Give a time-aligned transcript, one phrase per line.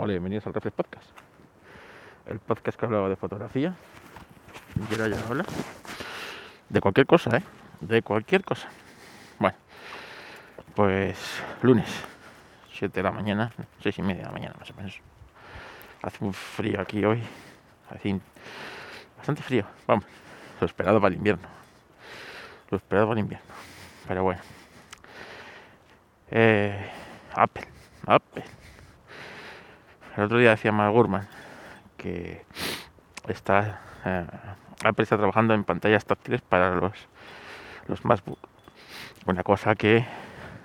[0.00, 1.10] Hola, bienvenidos al Reflex Podcast.
[2.26, 3.74] El podcast que hablaba de fotografía.
[4.76, 5.08] Y ya
[6.68, 7.42] de cualquier cosa, ¿eh?
[7.80, 8.68] De cualquier cosa.
[9.40, 9.56] Bueno,
[10.76, 11.88] pues lunes,
[12.74, 15.00] 7 de la mañana, 6 y media de la mañana más o menos.
[16.02, 17.20] Hace un frío aquí hoy.
[19.16, 19.64] Bastante frío.
[19.88, 20.04] Vamos,
[20.60, 21.48] lo esperado para el invierno.
[22.70, 23.46] Lo esperado para el invierno.
[24.06, 24.42] Pero bueno.
[26.30, 26.88] Eh,
[27.34, 27.66] Apple,
[28.06, 28.44] Apple
[30.16, 31.28] el otro día decía Mark Gurman
[31.96, 32.44] que
[33.28, 34.26] está eh,
[34.84, 36.92] Apple está trabajando en pantallas táctiles para los
[37.88, 38.38] los MacBook.
[39.26, 40.06] Una cosa que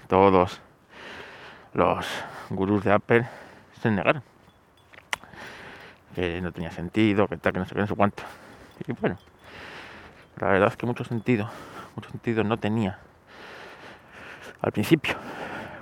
[0.07, 0.61] todos
[1.73, 2.05] los
[2.49, 3.27] gurús de Apple
[3.81, 4.21] se negaron.
[6.13, 8.23] Que no tenía sentido, que tal, que no sé qué, no sé cuánto.
[8.85, 9.17] Y bueno,
[10.37, 11.49] la verdad es que mucho sentido,
[11.95, 12.99] mucho sentido no tenía
[14.61, 15.15] al principio,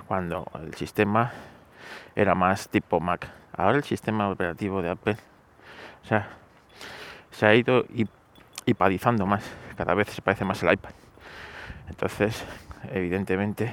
[0.08, 1.32] cuando el sistema
[2.16, 5.16] era más tipo Mac Ahora el sistema operativo de Apple
[6.02, 6.28] o sea,
[7.30, 7.84] se ha ido
[8.66, 9.44] hipadizando más,
[9.76, 10.90] cada vez se parece más el iPad.
[11.88, 12.44] Entonces,
[12.92, 13.72] evidentemente,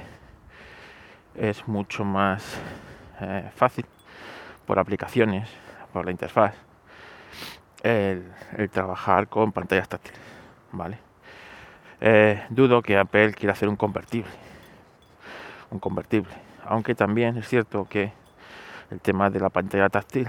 [1.34, 2.58] es mucho más
[3.20, 3.86] eh, fácil
[4.66, 5.48] por aplicaciones,
[5.92, 6.54] por la interfaz,
[7.82, 8.24] el,
[8.70, 10.20] trabajar con pantallas táctiles,
[10.72, 10.98] ¿vale?
[12.00, 14.30] Eh, dudo que Apple quiera hacer un convertible,
[15.70, 16.32] un convertible,
[16.64, 18.12] aunque también es cierto que
[18.90, 20.28] el tema de la pantalla táctil.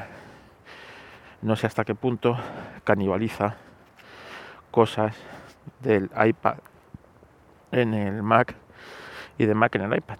[1.41, 2.37] No sé hasta qué punto
[2.83, 3.57] canibaliza
[4.69, 5.15] cosas
[5.79, 6.57] del iPad
[7.71, 8.55] en el Mac
[9.37, 10.17] y de Mac en el iPad.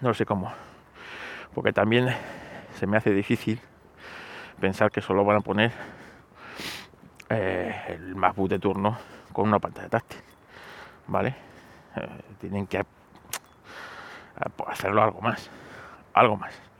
[0.00, 0.52] No sé cómo.
[1.54, 2.08] Porque también
[2.74, 3.60] se me hace difícil
[4.60, 5.70] pensar que solo van a poner
[7.28, 8.98] eh, el MacBook de turno
[9.32, 10.20] con una pantalla táctil.
[11.06, 11.34] ¿Vale?
[11.96, 12.08] Eh,
[12.40, 12.84] tienen que
[14.66, 15.50] hacerlo algo más.
[16.14, 16.71] Algo más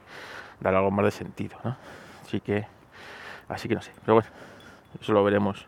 [0.62, 1.76] dar algo más de sentido, ¿no?
[2.24, 2.66] Así que,
[3.48, 4.28] así que no sé, pero bueno,
[5.00, 5.66] eso lo veremos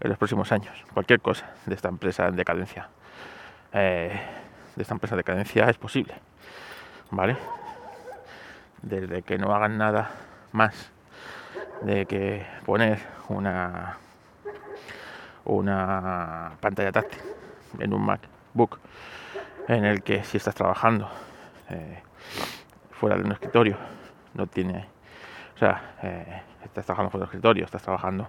[0.00, 0.84] en los próximos años.
[0.92, 2.88] Cualquier cosa de esta empresa en decadencia,
[3.72, 4.20] eh,
[4.76, 6.14] de esta empresa en decadencia es posible,
[7.10, 7.36] ¿vale?
[8.82, 10.10] Desde que no hagan nada
[10.52, 10.92] más
[11.82, 13.96] de que poner una
[15.48, 17.20] una pantalla táctil
[17.78, 18.78] en un MacBook
[19.66, 21.08] en el que si estás trabajando
[21.70, 22.02] eh,
[22.92, 23.76] fuera de un escritorio
[24.38, 24.86] no tiene,
[25.54, 28.28] o sea, eh, estás trabajando con el escritorio, estás trabajando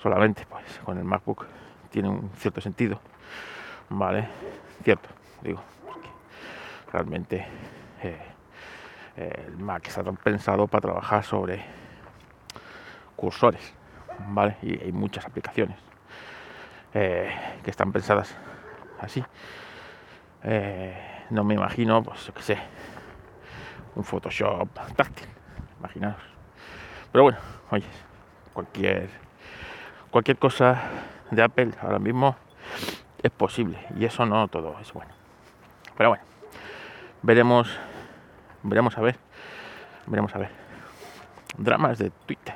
[0.00, 1.46] solamente pues con el MacBook,
[1.90, 3.00] tiene un cierto sentido,
[3.88, 4.28] ¿vale?
[4.84, 5.08] Cierto,
[5.40, 6.08] digo, porque
[6.92, 7.46] realmente
[8.02, 8.20] eh,
[9.16, 11.64] el Mac está pensado para trabajar sobre
[13.16, 13.72] cursores,
[14.28, 14.56] ¿vale?
[14.62, 15.78] Y hay muchas aplicaciones
[16.92, 17.30] eh,
[17.64, 18.36] que están pensadas
[19.00, 19.24] así.
[21.30, 22.58] no me imagino, pues yo qué sé,
[23.94, 25.28] un Photoshop táctil,
[25.78, 26.22] imaginaos.
[27.10, 27.38] Pero bueno,
[27.70, 27.86] oye,
[28.52, 29.10] cualquier,
[30.10, 30.80] cualquier cosa
[31.30, 32.36] de Apple ahora mismo
[33.22, 35.12] es posible y eso no todo es bueno.
[35.96, 36.24] Pero bueno,
[37.22, 37.78] veremos,
[38.62, 39.18] veremos a ver,
[40.06, 40.50] veremos a ver.
[41.58, 42.54] Dramas de Twitter,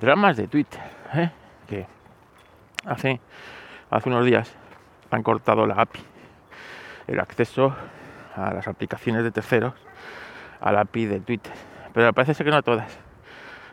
[0.00, 0.80] dramas de Twitter,
[1.14, 1.30] ¿eh?
[1.66, 1.86] que
[2.84, 3.18] hace,
[3.90, 4.54] hace unos días
[5.10, 6.00] han cortado la API,
[7.06, 7.74] el acceso
[8.36, 9.87] a las aplicaciones de terceros
[10.60, 11.52] a la API de Twitter.
[11.92, 12.98] Pero parece ser que no a todas,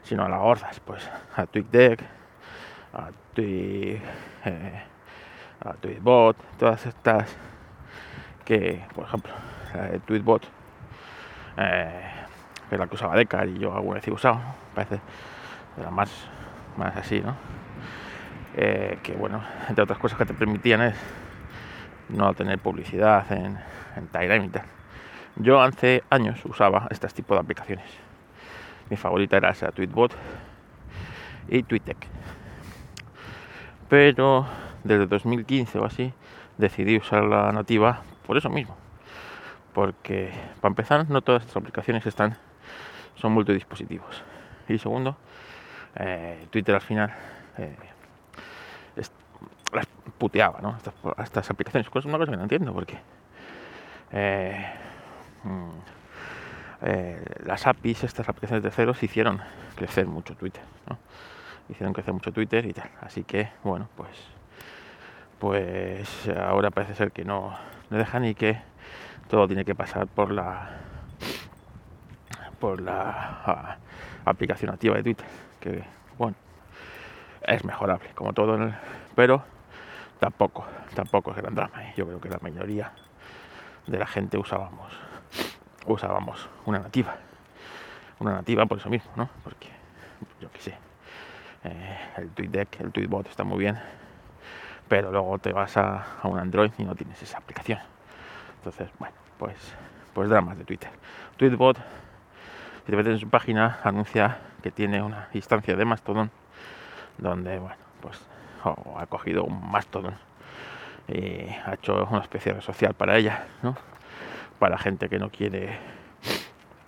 [0.03, 2.01] sino a las gordas, pues a TweetDeck,
[2.94, 4.00] a Tweet,
[4.46, 4.84] eh,
[5.63, 7.35] a Tweetbot, todas estas
[8.46, 9.34] que, por ejemplo,
[9.73, 10.47] la de Tweetbot,
[11.57, 12.01] eh,
[12.69, 14.40] que es la que usaba Decar y yo alguna vez he usado,
[14.73, 15.00] parece
[15.75, 16.12] de más,
[16.78, 17.35] más así, ¿no?
[18.56, 20.96] Eh, que bueno, entre otras cosas que te permitían es
[22.09, 23.57] no tener publicidad en,
[23.97, 24.63] en y tal.
[25.38, 27.85] Yo hace años usaba este tipo de aplicaciones.
[28.90, 30.16] Mi favorita era esa Tweetbot
[31.50, 31.97] y TweetDeck.
[33.90, 34.47] Pero
[34.84, 36.13] desde 2015 o así
[36.57, 38.78] decidí usar la nativa por eso mismo.
[39.73, 40.31] Porque
[40.62, 42.38] para empezar no todas estas aplicaciones están
[43.16, 44.23] son multidispositivos.
[44.70, 45.17] Y segundo,
[45.96, 47.14] eh, Twitter al final
[47.58, 47.76] eh,
[49.73, 49.85] las
[50.17, 50.78] puteaba, ¿no?
[51.17, 51.90] Estas, aplicaciones.
[51.90, 52.97] Pues una cosa que no entiendo porque
[54.14, 54.66] eh.
[56.82, 59.42] Eh, las APIs, estas aplicaciones de ceros, hicieron
[59.76, 60.64] crecer mucho Twitter,
[61.68, 62.90] Hicieron crecer mucho Twitter y tal.
[63.02, 64.12] Así que, bueno, pues,
[65.40, 67.58] pues ahora parece ser que no,
[67.90, 68.62] no dejan ni que
[69.30, 70.70] todo tiene que pasar por la
[72.59, 73.78] por la ah,
[74.26, 75.26] aplicación nativa de Twitter,
[75.59, 75.84] que
[76.18, 76.36] bueno,
[77.42, 78.58] es mejorable, como todo,
[79.16, 79.44] pero
[80.20, 81.84] tampoco, tampoco es gran drama.
[81.84, 81.94] ¿eh?
[81.97, 82.92] Yo creo que la mayoría
[83.88, 84.92] de la gente usábamos
[85.85, 87.16] usábamos una nativa.
[88.20, 89.29] una nativa por eso mismo, ¿no?
[89.43, 89.67] Porque
[90.40, 90.78] yo qué sé,
[91.64, 93.78] eh, el TweetDeck, el TweetBot está muy bien,
[94.87, 97.79] pero luego te vas a, un Android y no tienes esa aplicación.
[98.58, 99.58] Entonces, bueno, pues,
[100.14, 100.90] pues dramas de Twitter.
[101.37, 101.78] TweetBot,
[102.85, 106.32] si te metes en su página, anuncia que tiene una instancia de Mastodon
[107.17, 108.20] donde, bueno, pues
[108.64, 110.16] ha cogido un Mastodon
[111.08, 113.76] y ha hecho una especie de social para ella, ¿no?
[114.59, 115.78] Para gente que no quiere,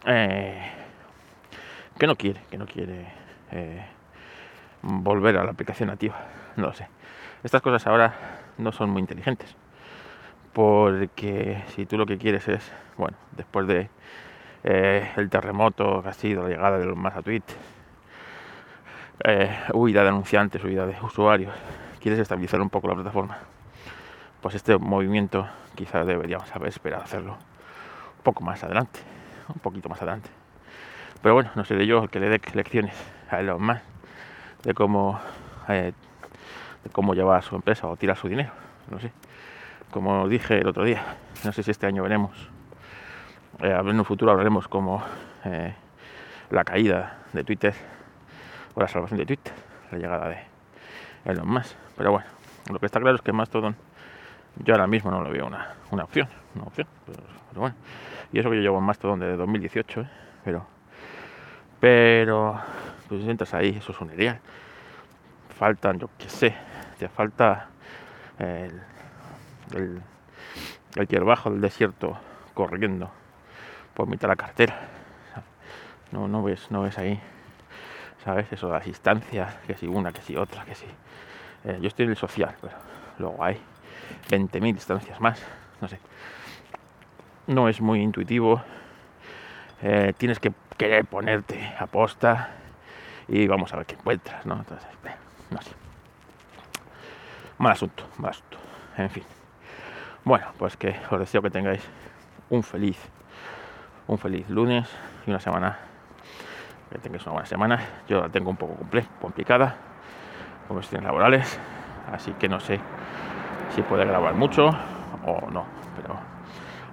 [0.05, 0.71] eh,
[1.97, 3.07] que no quiere, que no quiere
[3.51, 3.85] eh,
[4.81, 6.15] volver a la aplicación nativa,
[6.55, 6.87] no lo sé.
[7.43, 8.13] Estas cosas ahora
[8.57, 9.55] no son muy inteligentes,
[10.53, 13.89] porque si tú lo que quieres es, bueno, después de
[14.63, 17.21] eh, el terremoto que ha sido la llegada de los más a
[19.23, 21.53] eh, huida de anunciantes, huida de usuarios,
[21.99, 23.37] quieres estabilizar un poco la plataforma,
[24.41, 27.37] pues este movimiento quizás deberíamos haber esperado hacerlo
[28.27, 28.99] poco más adelante,
[29.47, 30.29] un poquito más adelante.
[31.21, 32.93] Pero bueno, no seré yo el que le dé lecciones
[33.29, 33.81] a Elon Musk
[34.63, 35.17] de cómo,
[35.69, 35.93] eh,
[36.83, 38.51] de cómo llevar su empresa o tirar su dinero,
[38.91, 39.13] no sé.
[39.91, 41.05] Como dije el otro día,
[41.45, 42.49] no sé si este año veremos,
[43.61, 45.01] eh, en un futuro hablaremos como
[45.45, 45.73] eh,
[46.49, 47.73] la caída de Twitter
[48.75, 49.53] o la salvación de Twitter,
[49.89, 50.39] la llegada de
[51.23, 51.77] Elon Musk.
[51.95, 52.27] Pero bueno,
[52.73, 53.77] lo que está claro es que Mastodon
[54.63, 57.19] yo ahora mismo no lo veo una, una opción, una opción, pero,
[57.55, 57.75] bueno.
[58.31, 60.09] Y eso que yo llevo en Mastodon desde 2018, ¿eh?
[60.43, 60.65] pero,
[61.79, 62.59] pero,
[63.07, 64.39] pues entras ahí, eso es un ideal.
[65.57, 66.55] Faltan, yo qué sé,
[66.99, 67.67] te falta
[68.37, 68.81] el,
[69.73, 70.01] el,
[70.95, 72.17] el bajo del desierto
[72.53, 73.09] corriendo
[73.93, 74.79] por mitad de la cartera.
[76.11, 77.19] No, no ves, no ves ahí
[78.27, 78.51] ¿sabes?
[78.51, 80.85] Eso las instancias, que si una, que si otra, que si...
[81.63, 82.75] Eh, yo estoy en el social, pero
[83.19, 83.57] luego hay
[84.29, 85.43] 20.000 instancias más,
[85.81, 85.99] no sé.
[87.47, 88.61] No es muy intuitivo,
[89.81, 92.49] eh, tienes que querer ponerte a posta
[93.27, 94.55] y vamos a ver qué encuentras, ¿no?
[94.55, 94.87] Entonces,
[95.49, 95.71] no sé.
[97.57, 98.57] Mal asunto, mal asunto.
[98.97, 99.23] En fin.
[100.23, 101.81] Bueno, pues que os deseo que tengáis
[102.49, 102.97] un feliz,
[104.07, 104.89] un feliz lunes
[105.25, 105.77] y una semana
[106.91, 107.79] que tengáis una buena semana.
[108.07, 108.75] Yo la tengo un poco
[109.21, 109.75] complicada
[110.67, 111.59] con cuestiones laborales,
[112.11, 112.79] así que no sé
[113.69, 114.69] si puede grabar mucho
[115.25, 115.65] o no,
[115.95, 116.19] pero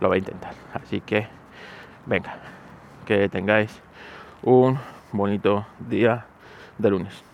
[0.00, 0.54] lo voy a intentar.
[0.74, 1.26] Así que,
[2.06, 2.36] venga,
[3.04, 3.80] que tengáis
[4.42, 4.78] un
[5.12, 6.26] bonito día
[6.78, 7.33] de lunes.